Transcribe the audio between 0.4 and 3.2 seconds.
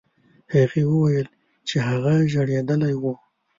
هغې وویل چې هغه ژړېدلی و.